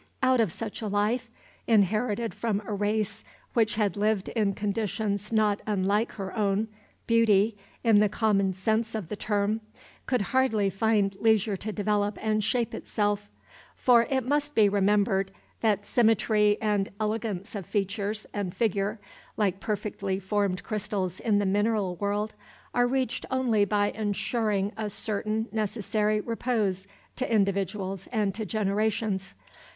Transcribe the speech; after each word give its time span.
Out 0.23 0.39
of 0.41 0.51
such 0.51 0.81
a 0.81 0.87
life, 0.87 1.29
inherited 1.67 2.33
from 2.33 2.59
a 2.65 2.73
race 2.73 3.23
which 3.53 3.75
had 3.75 3.95
lived 3.95 4.29
in 4.29 4.53
conditions 4.53 5.31
not 5.31 5.61
unlike 5.67 6.13
her 6.13 6.35
own, 6.35 6.69
beauty, 7.05 7.55
in 7.83 7.99
the 7.99 8.09
common 8.09 8.51
sense 8.51 8.95
of 8.95 9.09
the 9.09 9.15
term, 9.15 9.61
could 10.07 10.23
hardly 10.33 10.71
find 10.71 11.17
leisure 11.19 11.55
to 11.57 11.71
develop 11.71 12.17
and 12.19 12.43
shape 12.43 12.73
itself. 12.73 13.29
For 13.75 14.07
it 14.09 14.25
must 14.25 14.55
be 14.55 14.67
remembered, 14.67 15.31
that 15.59 15.85
symmetry 15.85 16.57
and 16.59 16.89
elegance 16.99 17.53
of 17.53 17.67
features 17.67 18.25
and 18.33 18.55
figure, 18.55 18.99
like 19.37 19.59
perfectly 19.59 20.17
formed 20.19 20.63
crystals 20.63 21.19
in 21.19 21.37
the 21.37 21.45
mineral 21.45 21.95
world, 21.97 22.33
are 22.73 22.87
reached 22.87 23.23
only 23.29 23.65
by 23.65 23.91
insuring 23.91 24.73
a 24.75 24.89
certain 24.89 25.47
necessary 25.51 26.19
repose 26.21 26.87
to 27.17 27.31
individuals 27.31 28.07
and 28.11 28.33
to 28.33 28.47
generations. 28.47 29.35